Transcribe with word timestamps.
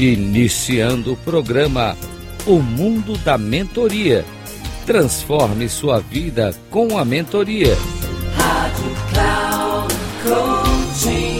Iniciando 0.00 1.14
o 1.14 1.16
programa 1.16 1.96
O 2.46 2.60
Mundo 2.60 3.18
da 3.18 3.36
Mentoria. 3.36 4.24
Transforme 4.86 5.68
sua 5.68 5.98
vida 5.98 6.54
com 6.70 6.96
a 6.96 7.04
mentoria. 7.04 7.74
Rádio 8.36 8.84
Cloud 9.10 9.94
Coaching. 10.22 11.38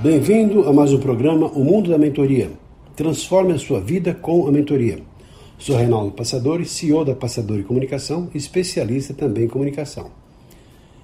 Bem-vindo 0.00 0.68
a 0.68 0.72
mais 0.72 0.92
um 0.92 1.00
programa 1.00 1.48
O 1.48 1.64
Mundo 1.64 1.90
da 1.90 1.98
Mentoria. 1.98 2.52
Transforme 2.94 3.54
a 3.54 3.58
sua 3.58 3.80
vida 3.80 4.14
com 4.14 4.46
a 4.46 4.52
mentoria. 4.52 5.00
Sou 5.58 5.74
Reinaldo 5.76 6.12
Passadori, 6.12 6.66
CEO 6.66 7.04
da 7.04 7.16
Passadori 7.16 7.64
Comunicação, 7.64 8.30
especialista 8.32 9.12
também 9.12 9.46
em 9.46 9.48
comunicação. 9.48 10.08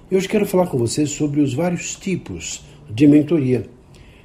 E 0.09 0.15
hoje 0.15 0.29
quero 0.29 0.45
falar 0.45 0.67
com 0.67 0.77
você 0.77 1.05
sobre 1.05 1.41
os 1.41 1.53
vários 1.53 1.93
tipos 1.93 2.65
de 2.89 3.07
mentoria. 3.07 3.65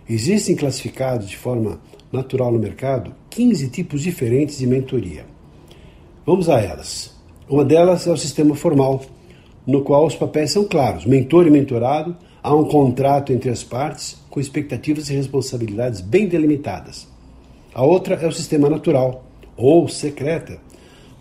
Existem 0.09 0.57
classificados 0.57 1.29
de 1.29 1.37
forma 1.37 1.81
natural 2.13 2.53
no 2.53 2.59
mercado 2.59 3.15
15 3.31 3.69
tipos 3.71 4.03
diferentes 4.03 4.59
de 4.59 4.67
mentoria. 4.67 5.25
Vamos 6.27 6.49
a 6.49 6.61
elas. 6.61 7.15
Uma 7.49 7.65
delas 7.65 8.07
é 8.07 8.13
o 8.13 8.17
sistema 8.17 8.55
formal, 8.55 9.03
no 9.67 9.83
qual 9.83 10.07
os 10.07 10.15
papéis 10.15 10.51
são 10.51 10.65
claros: 10.65 11.07
mentor 11.07 11.47
e 11.47 11.51
mentorado, 11.51 12.17
há 12.43 12.55
um 12.55 12.65
contrato 12.65 13.33
entre 13.33 13.51
as 13.51 13.63
partes 13.65 14.21
com 14.29 14.41
expectativas 14.41 15.09
e 15.11 15.15
responsabilidades 15.15 16.01
bem 16.01 16.29
delimitadas. 16.29 17.09
A 17.75 17.83
outra 17.83 18.15
é 18.17 18.27
o 18.27 18.33
sistema 18.33 18.69
natural 18.69 19.25
ou 19.57 19.89
secreta, 19.89 20.59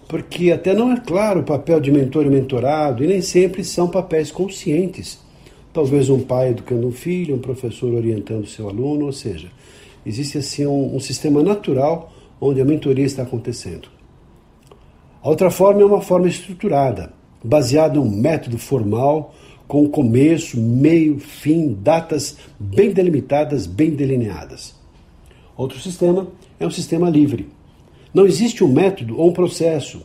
porque 0.08 0.52
até 0.52 0.73
não 0.73 0.92
é 0.92 1.00
claro 1.00 1.42
o 1.42 1.45
papel 1.45 1.80
de 1.80 1.92
mentor 1.92 2.26
e 2.26 2.30
mentorado 2.30 3.03
e 3.03 3.08
nem 3.08 3.22
sempre 3.22 3.64
são 3.64 3.88
papéis 3.88 4.31
conscientes. 4.31 5.19
Talvez 5.73 6.09
um 6.09 6.19
pai 6.19 6.50
educando 6.50 6.88
um 6.88 6.91
filho, 6.91 7.36
um 7.36 7.39
professor 7.39 7.94
orientando 7.94 8.45
seu 8.45 8.67
aluno, 8.67 9.05
ou 9.05 9.14
seja, 9.14 9.47
existe 10.05 10.38
assim 10.38 10.66
um, 10.66 10.95
um 10.95 11.00
sistema 11.00 11.41
natural 11.41 12.11
onde 12.39 12.59
a 12.59 12.66
mentoria 12.66 13.05
está 13.05 13.23
acontecendo. 13.23 13.88
A 15.23 15.30
outra 15.30 15.50
forma 15.50 15.81
é 15.81 15.86
uma 15.86 16.02
forma 16.02 16.28
estruturada, 16.28 17.13
baseada 17.44 17.97
em 17.97 18.02
um 18.02 18.09
método 18.09 18.58
formal, 18.58 19.33
com 19.67 19.88
começo, 19.88 20.59
meio, 20.59 21.19
fim, 21.19 21.73
datas 21.73 22.38
bem 22.59 22.91
delimitadas, 22.91 23.66
bem 23.66 23.91
delineadas. 23.91 24.75
Outro 25.56 25.80
sistema 25.80 26.28
é 26.59 26.66
um 26.66 26.72
sistema 26.72 27.09
livre 27.09 27.47
não 28.13 28.25
existe 28.25 28.63
um 28.63 28.67
método 28.67 29.17
ou 29.17 29.30
um 29.30 29.33
processo, 29.33 30.02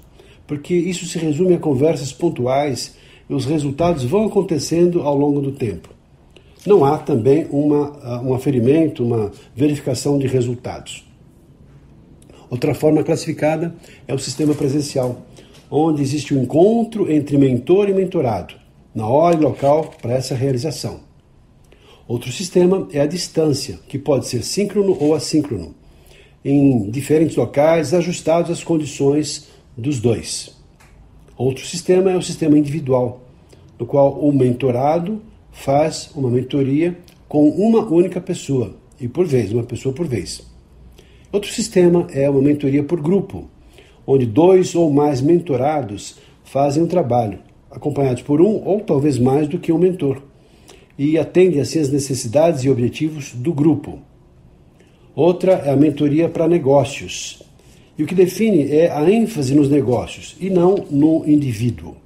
porque 0.46 0.74
isso 0.74 1.06
se 1.06 1.18
resume 1.18 1.54
a 1.54 1.58
conversas 1.58 2.12
pontuais 2.12 2.96
e 3.28 3.34
os 3.34 3.44
resultados 3.44 4.04
vão 4.04 4.26
acontecendo 4.26 5.02
ao 5.02 5.16
longo 5.16 5.40
do 5.40 5.52
tempo. 5.52 5.88
Não 6.66 6.84
há 6.84 6.98
também 6.98 7.46
uma, 7.50 8.20
um 8.22 8.34
aferimento, 8.34 9.04
uma 9.04 9.30
verificação 9.54 10.18
de 10.18 10.26
resultados. 10.26 11.04
Outra 12.50 12.74
forma 12.74 13.02
classificada 13.02 13.74
é 14.06 14.14
o 14.14 14.18
sistema 14.18 14.54
presencial, 14.54 15.22
onde 15.70 16.02
existe 16.02 16.34
o 16.34 16.38
um 16.38 16.42
encontro 16.42 17.10
entre 17.10 17.36
mentor 17.36 17.88
e 17.88 17.94
mentorado, 17.94 18.54
na 18.94 19.06
hora 19.06 19.36
e 19.36 19.40
local 19.40 19.92
para 20.00 20.14
essa 20.14 20.34
realização. 20.34 21.00
Outro 22.08 22.30
sistema 22.30 22.86
é 22.92 23.00
a 23.00 23.06
distância, 23.06 23.80
que 23.88 23.98
pode 23.98 24.26
ser 24.28 24.44
síncrono 24.44 24.96
ou 25.00 25.14
assíncrono 25.14 25.74
em 26.44 26.88
diferentes 26.88 27.34
locais, 27.34 27.92
ajustados 27.92 28.52
às 28.52 28.62
condições 28.62 29.48
dos 29.76 29.98
dois. 29.98 30.55
Outro 31.36 31.66
sistema 31.66 32.10
é 32.10 32.16
o 32.16 32.22
sistema 32.22 32.58
individual, 32.58 33.20
no 33.78 33.84
qual 33.84 34.18
o 34.18 34.32
mentorado 34.32 35.20
faz 35.52 36.10
uma 36.14 36.30
mentoria 36.30 36.96
com 37.28 37.48
uma 37.48 37.84
única 37.84 38.20
pessoa, 38.20 38.74
e 39.00 39.06
por 39.06 39.26
vez, 39.26 39.52
uma 39.52 39.62
pessoa 39.62 39.94
por 39.94 40.06
vez. 40.06 40.42
Outro 41.30 41.52
sistema 41.52 42.06
é 42.12 42.30
uma 42.30 42.40
mentoria 42.40 42.82
por 42.82 43.00
grupo, 43.00 43.50
onde 44.06 44.24
dois 44.24 44.74
ou 44.74 44.90
mais 44.90 45.20
mentorados 45.20 46.16
fazem 46.44 46.82
um 46.82 46.86
trabalho, 46.86 47.40
acompanhados 47.70 48.22
por 48.22 48.40
um 48.40 48.62
ou 48.64 48.80
talvez 48.80 49.18
mais 49.18 49.46
do 49.46 49.58
que 49.58 49.72
um 49.72 49.78
mentor, 49.78 50.22
e 50.98 51.18
atendem 51.18 51.60
assim 51.60 51.80
as 51.80 51.90
necessidades 51.90 52.64
e 52.64 52.70
objetivos 52.70 53.32
do 53.34 53.52
grupo. 53.52 53.98
Outra 55.14 55.52
é 55.52 55.70
a 55.70 55.76
mentoria 55.76 56.28
para 56.28 56.48
negócios. 56.48 57.42
E 57.98 58.02
o 58.02 58.06
que 58.06 58.14
define 58.14 58.70
é 58.70 58.90
a 58.90 59.08
ênfase 59.10 59.54
nos 59.54 59.70
negócios 59.70 60.36
e 60.38 60.50
não 60.50 60.84
no 60.90 61.24
indivíduo. 61.26 61.96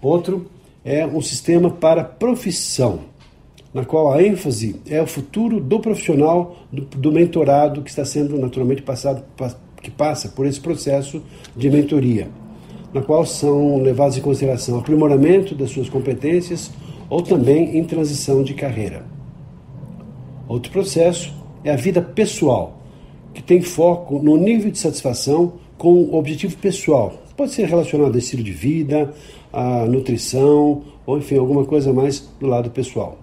Outro 0.00 0.46
é 0.84 1.06
um 1.06 1.20
sistema 1.20 1.70
para 1.70 2.04
profissão, 2.04 3.00
na 3.72 3.84
qual 3.84 4.12
a 4.12 4.22
ênfase 4.22 4.76
é 4.86 5.00
o 5.00 5.06
futuro 5.06 5.60
do 5.60 5.80
profissional, 5.80 6.56
do, 6.72 6.82
do 6.82 7.12
mentorado 7.12 7.82
que 7.82 7.90
está 7.90 8.04
sendo 8.04 8.38
naturalmente 8.38 8.82
passado, 8.82 9.24
que 9.82 9.90
passa 9.90 10.28
por 10.28 10.46
esse 10.46 10.60
processo 10.60 11.22
de 11.56 11.70
mentoria, 11.70 12.28
na 12.92 13.00
qual 13.00 13.24
são 13.24 13.82
levados 13.82 14.16
em 14.16 14.20
consideração 14.20 14.78
aprimoramento 14.78 15.54
das 15.54 15.70
suas 15.70 15.88
competências 15.88 16.70
ou 17.08 17.22
também 17.22 17.76
em 17.76 17.84
transição 17.84 18.42
de 18.42 18.54
carreira. 18.54 19.04
Outro 20.48 20.70
processo 20.70 21.32
é 21.64 21.70
a 21.70 21.76
vida 21.76 22.02
pessoal, 22.02 22.81
que 23.32 23.42
tem 23.42 23.62
foco 23.62 24.18
no 24.18 24.36
nível 24.36 24.70
de 24.70 24.78
satisfação 24.78 25.54
com 25.78 25.94
o 25.94 26.14
objetivo 26.14 26.56
pessoal. 26.58 27.22
Pode 27.36 27.52
ser 27.52 27.66
relacionado 27.66 28.14
a 28.14 28.18
estilo 28.18 28.42
de 28.42 28.52
vida, 28.52 29.12
a 29.52 29.86
nutrição, 29.86 30.82
ou 31.04 31.18
enfim, 31.18 31.36
alguma 31.36 31.64
coisa 31.64 31.92
mais 31.92 32.20
do 32.38 32.46
lado 32.46 32.70
pessoal. 32.70 33.18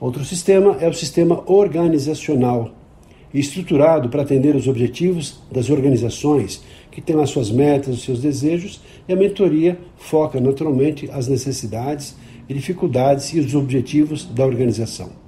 Outro 0.00 0.24
sistema 0.24 0.76
é 0.80 0.88
o 0.88 0.94
sistema 0.94 1.42
organizacional, 1.46 2.70
estruturado 3.34 4.08
para 4.08 4.22
atender 4.22 4.54
os 4.54 4.68
objetivos 4.68 5.40
das 5.50 5.68
organizações, 5.68 6.62
que 6.90 7.00
têm 7.00 7.20
as 7.20 7.30
suas 7.30 7.50
metas, 7.50 7.96
os 7.96 8.02
seus 8.02 8.20
desejos, 8.20 8.80
e 9.08 9.12
a 9.12 9.16
mentoria 9.16 9.78
foca 9.96 10.40
naturalmente 10.40 11.10
as 11.12 11.28
necessidades 11.28 12.16
e 12.48 12.54
dificuldades 12.54 13.32
e 13.34 13.40
os 13.40 13.54
objetivos 13.54 14.24
da 14.24 14.46
organização. 14.46 15.27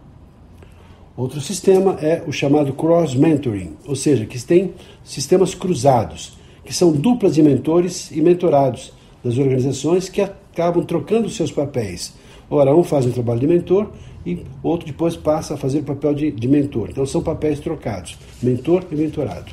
Outro 1.20 1.38
sistema 1.38 1.98
é 2.00 2.22
o 2.26 2.32
chamado 2.32 2.72
cross-mentoring, 2.72 3.76
ou 3.86 3.94
seja, 3.94 4.24
que 4.24 4.42
tem 4.42 4.72
sistemas 5.04 5.54
cruzados, 5.54 6.38
que 6.64 6.72
são 6.72 6.92
duplas 6.92 7.34
de 7.34 7.42
mentores 7.42 8.10
e 8.10 8.22
mentorados 8.22 8.90
das 9.22 9.36
organizações 9.36 10.08
que 10.08 10.22
acabam 10.22 10.82
trocando 10.82 11.28
seus 11.28 11.52
papéis. 11.52 12.14
Ora, 12.48 12.74
um 12.74 12.82
faz 12.82 13.04
um 13.04 13.10
trabalho 13.10 13.38
de 13.38 13.46
mentor 13.46 13.90
e 14.24 14.46
outro 14.62 14.86
depois 14.86 15.14
passa 15.14 15.52
a 15.52 15.56
fazer 15.58 15.80
o 15.80 15.84
papel 15.84 16.14
de, 16.14 16.30
de 16.30 16.48
mentor. 16.48 16.88
Então 16.88 17.04
são 17.04 17.22
papéis 17.22 17.60
trocados, 17.60 18.16
mentor 18.42 18.82
e 18.90 18.96
mentorado. 18.96 19.52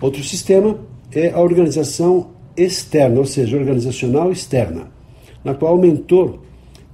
Outro 0.00 0.22
sistema 0.22 0.78
é 1.10 1.30
a 1.30 1.40
organização 1.40 2.28
externa, 2.56 3.18
ou 3.18 3.26
seja, 3.26 3.56
organizacional 3.56 4.30
externa, 4.30 4.88
na 5.42 5.52
qual 5.52 5.74
o 5.74 5.80
mentor 5.80 6.38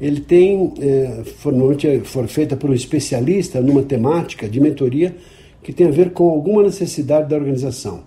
ele 0.04 0.20
tem, 0.20 0.74
é, 0.80 1.22
normalmente 1.46 1.88
é, 1.88 1.98
for 2.00 2.28
feita 2.28 2.54
por 2.54 2.68
um 2.68 2.74
especialista 2.74 3.58
numa 3.62 3.82
temática 3.82 4.46
de 4.46 4.60
mentoria 4.60 5.16
que 5.62 5.72
tem 5.72 5.86
a 5.86 5.90
ver 5.90 6.10
com 6.10 6.28
alguma 6.28 6.62
necessidade 6.62 7.30
da 7.30 7.36
organização. 7.36 8.02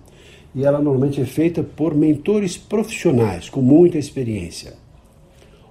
E 0.54 0.64
ela 0.64 0.80
normalmente 0.80 1.20
é 1.20 1.24
feita 1.24 1.60
por 1.60 1.96
mentores 1.96 2.56
profissionais 2.56 3.50
com 3.50 3.60
muita 3.60 3.98
experiência. 3.98 4.74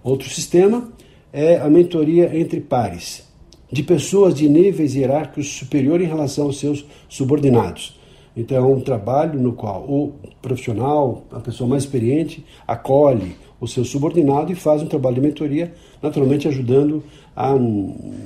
Outro 0.03 0.29
sistema 0.29 0.91
é 1.31 1.55
a 1.59 1.69
mentoria 1.69 2.37
entre 2.37 2.59
pares, 2.59 3.23
de 3.71 3.81
pessoas 3.81 4.35
de 4.35 4.49
níveis 4.49 4.95
hierárquicos 4.95 5.47
superior 5.47 6.01
em 6.01 6.07
relação 6.07 6.47
aos 6.47 6.59
seus 6.59 6.85
subordinados. 7.07 7.96
Então 8.37 8.55
é 8.55 8.61
um 8.61 8.79
trabalho 8.79 9.39
no 9.39 9.53
qual 9.53 9.81
o 9.81 10.13
profissional, 10.43 11.23
a 11.31 11.39
pessoa 11.39 11.67
mais 11.67 11.83
experiente, 11.83 12.45
acolhe 12.67 13.35
o 13.59 13.67
seu 13.67 13.83
subordinado 13.83 14.51
e 14.51 14.55
faz 14.55 14.83
um 14.83 14.85
trabalho 14.85 15.15
de 15.15 15.21
mentoria, 15.21 15.73
naturalmente 16.03 16.47
ajudando 16.47 17.03
a, 17.35 17.55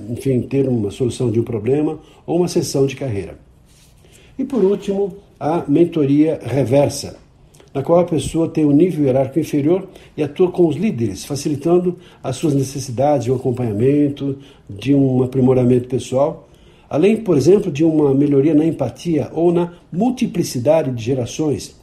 enfim, 0.09 0.41
ter 0.41 0.68
uma 0.68 0.91
solução 0.91 1.31
de 1.31 1.39
um 1.39 1.44
problema 1.44 1.97
ou 2.27 2.38
uma 2.38 2.50
sessão 2.50 2.85
de 2.85 2.97
carreira. 2.97 3.39
E 4.38 4.44
por 4.44 4.62
último, 4.65 5.15
a 5.39 5.63
mentoria 5.65 6.41
reversa, 6.44 7.18
na 7.74 7.81
qual 7.81 8.00
a 8.00 8.03
pessoa 8.03 8.50
tem 8.50 8.65
um 8.65 8.71
nível 8.74 9.06
hierárquico 9.06 9.39
inferior 9.39 9.88
e 10.18 10.21
atua 10.21 10.51
com 10.51 10.68
os 10.68 10.75
líderes, 10.75 11.24
facilitando 11.24 11.97
as 12.21 12.35
suas 12.35 12.53
necessidades 12.53 13.24
de 13.24 13.31
um 13.31 13.35
acompanhamento, 13.35 14.38
de 14.69 14.94
um 14.94 15.24
aprimoramento 15.24 15.88
pessoal, 15.88 16.50
além, 16.91 17.15
por 17.15 17.38
exemplo, 17.38 17.71
de 17.71 17.85
uma 17.85 18.13
melhoria 18.13 18.53
na 18.53 18.65
empatia 18.65 19.31
ou 19.31 19.49
na 19.53 19.71
multiplicidade 19.89 20.91
de 20.91 21.01
gerações 21.01 21.73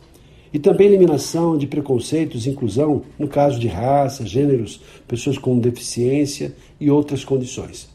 e 0.52 0.58
também 0.58 0.86
eliminação 0.86 1.56
de 1.56 1.66
preconceitos 1.66 2.46
inclusão 2.46 3.00
no 3.18 3.26
caso 3.26 3.58
de 3.58 3.68
raça, 3.68 4.26
gêneros, 4.26 4.82
pessoas 5.08 5.38
com 5.38 5.58
deficiência 5.58 6.54
e 6.78 6.90
outras 6.90 7.24
condições. 7.24 7.88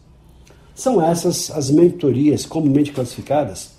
São 0.74 1.00
essas 1.00 1.52
as 1.52 1.70
mentorias 1.70 2.48
comumente 2.48 2.92
classificadas. 2.92 3.74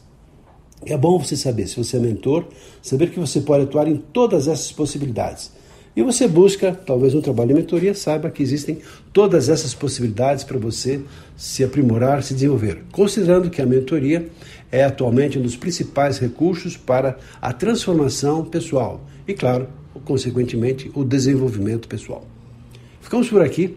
É 0.87 0.96
bom 0.96 1.19
você 1.19 1.37
saber, 1.37 1.66
se 1.66 1.76
você 1.76 1.96
é 1.96 2.00
mentor, 2.00 2.44
saber 2.80 3.10
que 3.10 3.19
você 3.19 3.40
pode 3.40 3.64
atuar 3.64 3.88
em 3.88 3.96
todas 3.96 4.46
essas 4.46 4.70
possibilidades. 4.70 5.50
E 5.96 6.02
você 6.02 6.26
busca 6.26 6.73
talvez 6.73 7.14
um 7.14 7.20
trabalho 7.20 7.49
de 7.49 7.55
mentoria, 7.55 7.94
saiba 7.94 8.31
que 8.31 8.43
existem 8.43 8.79
todas 9.12 9.49
essas 9.49 9.75
possibilidades 9.75 10.43
para 10.43 10.58
você 10.58 11.00
se 11.37 11.62
aprimorar, 11.62 12.23
se 12.23 12.35
desenvolver. 12.35 12.82
Considerando 12.91 13.49
que 13.49 13.62
a 13.62 13.67
mentoria 13.67 14.29
é 14.73 14.82
atualmente 14.82 15.38
um 15.38 15.43
dos 15.43 15.56
principais 15.56 16.19
recursos 16.19 16.76
para 16.76 17.17
a 17.41 17.52
transformação 17.52 18.44
pessoal 18.44 19.05
e, 19.26 19.35
claro, 19.35 19.69
consequentemente, 20.05 20.91
o 20.94 21.05
desenvolvimento 21.05 21.87
pessoal. 21.87 22.26
Ficamos 23.00 23.29
por 23.29 23.43
aqui. 23.43 23.76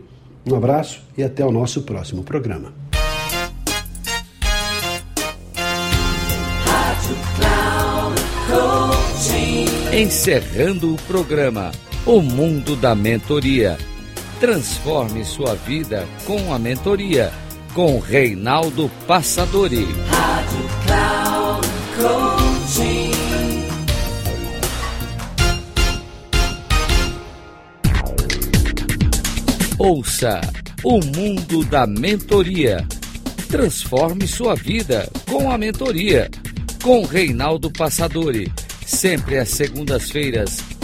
Um 0.49 0.55
abraço 0.55 1.03
e 1.17 1.23
até 1.23 1.45
o 1.45 1.51
nosso 1.51 1.83
próximo 1.83 2.23
programa. 2.23 2.73
Encerrando 9.93 10.93
o 10.93 10.97
programa 11.03 11.71
O 12.09 12.21
Mundo 12.21 12.77
da 12.77 12.95
Mentoria. 12.95 13.77
Transforme 14.39 15.25
sua 15.25 15.55
vida 15.55 16.07
com 16.25 16.53
a 16.53 16.57
mentoria 16.57 17.33
com 17.73 17.99
Reinaldo 17.99 18.89
Passadori. 19.05 19.85
Rádio 20.07 20.69
Cloud 20.85 21.67
Coaching. 21.99 23.11
Ouça 29.77 30.39
o 30.85 31.03
mundo 31.13 31.65
da 31.65 31.85
mentoria. 31.85 32.87
Transforme 33.49 34.25
sua 34.25 34.55
vida 34.55 35.09
com 35.29 35.51
a 35.51 35.57
mentoria. 35.57 36.31
Com 36.81 37.03
Reinaldo 37.03 37.69
Passadori. 37.69 38.49
Sempre 38.85 39.37
às 39.37 39.49
segundas-feiras, 39.49 40.63